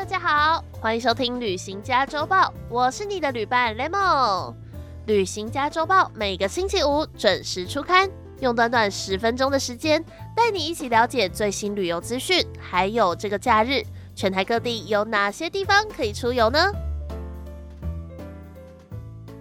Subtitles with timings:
[0.00, 4.50] 大家好欢迎收听《旅行家周报》，我是你的旅伴 Lemon。
[5.04, 8.08] 《旅行家周报》每个星期五准时出刊，
[8.40, 10.02] 用短短十分钟的时间，
[10.34, 13.82] 带你一起了解最新旅游资讯，还有这个假日
[14.16, 16.72] 全台各地有哪些地方可以出游呢？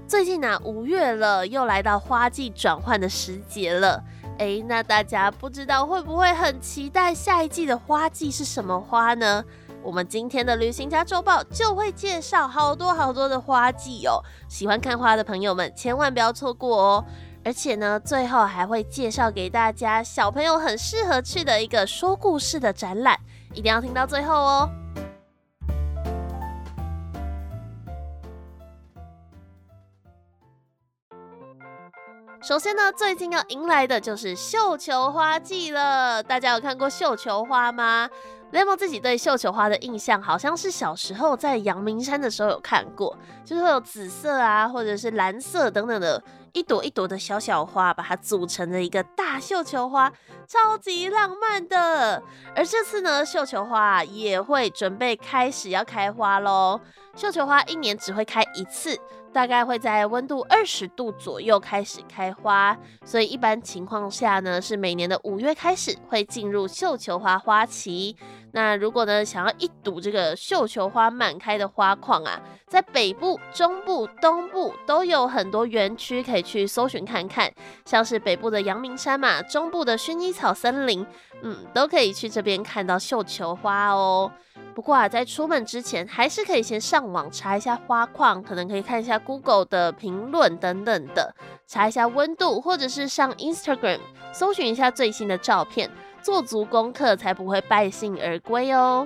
[0.09, 4.03] 最近呢，五月了，又来到花季转换的时节了。
[4.38, 9.45] 哎，那大家不知道会不会很期待下一季的花季是什么花呢？
[9.82, 17.06] 我们今天的旅行家周报就会介绍好多好多的花季哦，喜欢看花的朋友们千万不要错过哦！
[17.44, 23.18] 而且呢，最后还会介绍给大家小朋友很适合去的一个说故事的展览，
[23.53, 24.70] 一定要听到最后哦！
[32.42, 38.09] 首先呢，最近要迎来的就是绣球花季了，大家有看过绣球花吗？
[38.52, 46.23] 雷蒙自己对绣球花的印象，好像是小时候在阳明山的时候有看过，就是会有紫色啊，或者是蓝色等等的
[46.54, 50.12] 一朵一朵的小小花，把它组成了一个大绣球花，
[50.50, 52.23] 超级浪漫的。
[52.55, 56.81] 而这次呢，绣球花也会准备开始要开花喽。
[57.16, 59.00] 绣球花一年只会开一次。
[59.31, 62.75] 大概会在温度二十度左右开始开花，
[63.06, 68.17] 所以一般情况下呢，是每年的五月开始会进入绣球花花期。
[68.53, 77.53] 那如果呢想要一睹这个绣球花满开的花况啊，在北部、中部、东部都有很多园区可以去搜寻看看，
[77.86, 81.06] 像是北部的阳明山嘛，中部的薰衣草草森林，
[81.42, 84.31] 嗯，都可以去这边看到绣球花哦。
[84.74, 91.36] 不过啊，在出门之前，还是可以先上网查一下花况，可能可以看一下 Google 的评论等等的，
[91.68, 94.00] 查一下温度，或者是上 Instagram
[94.31, 95.91] 搜寻一下最新的照片，
[96.22, 99.06] 做足功课才不会败兴而归哦。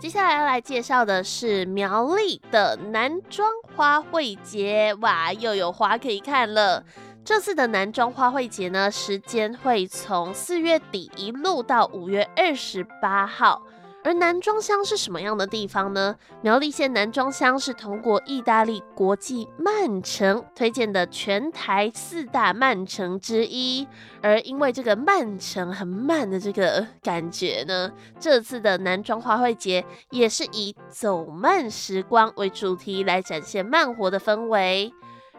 [0.00, 6.84] 接下来要来介绍的是苗栗的男装花卉节，哇，又有花可以看了。
[7.28, 13.62] 这次的男装花卉节呢，时间会从四月底一路到五月二十八号。
[14.02, 16.16] 而男装乡是什么样的地方呢？
[16.40, 23.86] 苗栗县男装乡是通过意大利国际慢城推荐的全台四大慢城之一。
[24.22, 34.94] 而因为这个慢城很慢的这个感觉呢，这次的男装花卉节也是以走慢时光为主题来展现慢活的氛围。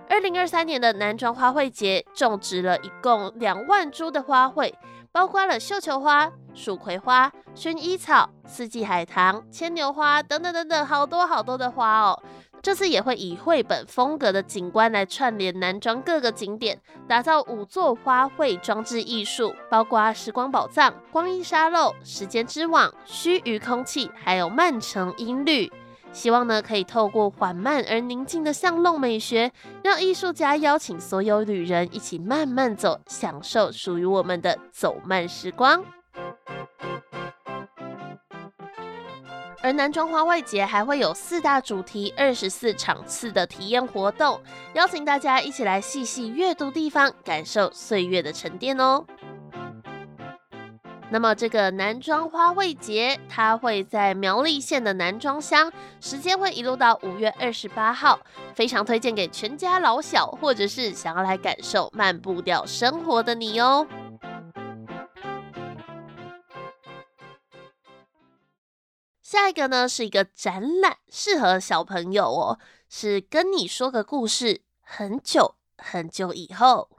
[0.09, 4.73] 二零二三年的南庄花卉节种植了一共两万株的花卉，
[5.11, 12.21] 包括了绣球花、蜀葵花、薰衣草、四季海棠、牵牛花等等等等，好多好多的花哦。
[12.61, 25.71] 这次也会以绘本风格的景观来串联南庄各个景点，打造五座花卉装置艺术，包括时光宝藏、光阴沙漏、时间之网、须臾空气，还有曼城音律。
[26.11, 29.51] 希望呢，可以透过缓慢而宁静的巷弄美学，
[29.83, 35.83] 让艺术家邀请所有旅人一起慢慢走，享受属于我们的走慢时光。
[39.61, 44.41] 而南庄花卉节还会有四大主题、二十四场次的体验活动，
[44.73, 49.05] 邀请大家一起来细细阅读地方，感受岁月的沉淀哦。
[51.11, 58.19] 那么这个南庄花卉节，它会在苗栗县的南庄乡，时间会一路到五月二十八号，
[58.53, 63.87] 非常推荐给全家老小，或者是想要来感受慢步调生活的你哦。
[69.23, 76.98] 下一个呢是一个展览，适合小朋友哦，是跟你说个故事，很久很久以后。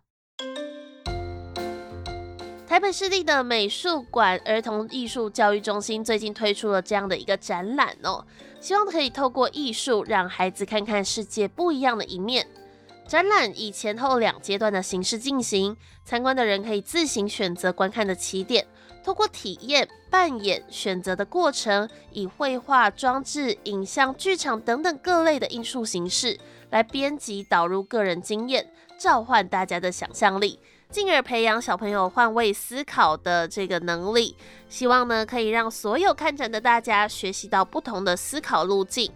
[2.70, 8.24] 台北市立的美术馆儿童艺术教育中心最近推出了这样的一个展览哦，
[8.60, 12.46] 希望可以透过艺术让孩子看看世界不一样的一面。
[13.08, 18.64] 展览以前后两阶段的形式进行，参观的人可以自行选择观看的起点，
[19.02, 26.38] 通过体验、扮演、选择的过程，以绘画、装置、影像、剧场等等各类的艺术形式
[26.70, 30.60] 来编辑导入个人经验，召唤大家的想象力。
[30.90, 34.36] 进而培养小朋友换位思考的这个能力，
[34.68, 39.10] 希望呢可以让所有看展的大家学习到不同的思考路径。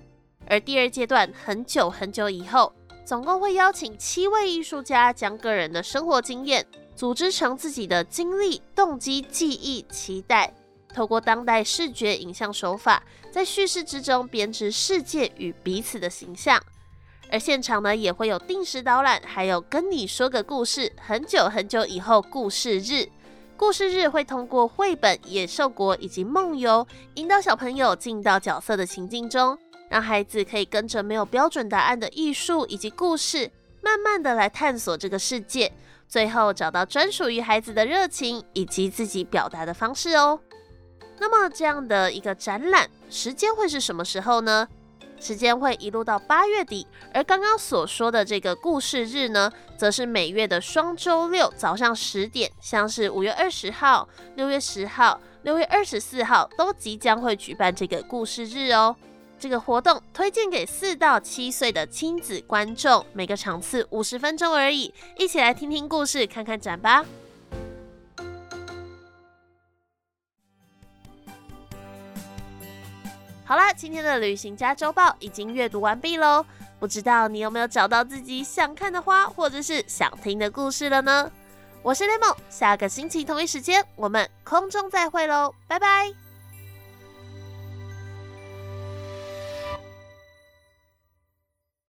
[0.47, 2.73] 而第二阶段很久很久以后，
[3.05, 10.55] 总共会邀请七位艺术家，将个人的生活经验组织成自己的经历、动机、记忆、期待，
[10.95, 16.63] 透过当代视觉影像手法，在叙事之中编织世界与彼此的形象。
[17.31, 23.09] 而现场呢也会有定时导览，还有跟你说个故事，很久很久以后故事日，
[23.57, 33.51] 故事日会通过绘本、野兽国以及梦游，引导小朋友进到角色的情境中，让孩子可以跟着没有标准答案的艺术以及故事，
[33.81, 35.73] 慢慢的来探索这个世界，
[36.09, 40.39] 最后找到专属于孩子的热情以及自己表达的方式哦。
[41.19, 44.69] 那么这样的一个展览时间会是什么时候呢？
[45.21, 58.95] 时间会一路到八月底，而刚刚所说的这个故事日呢，则是每月的双周六早上十点，像是五月二十号、六月十号、六月二十四号都即将会举办这个故事日哦。
[59.39, 67.05] 这个活动推荐给四到七岁的亲子观众，每个场次五十分钟而已，一起来听听故事，看看展吧。
[73.47, 76.45] 好啦，今天的旅行家周报已经阅读完毕喽。
[76.81, 81.31] 不知道你有没有找到自己想看的花，或者是想听的故事了呢？
[81.83, 86.24] 我是雷梦，下个星期同一时间我们空中再会喽，拜拜。